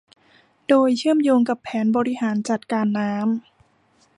[0.67, 3.25] โดยเชื่อมโยงกับแผนบริหารจัดการน้ำ